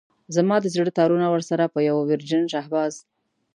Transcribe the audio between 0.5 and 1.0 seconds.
د زړه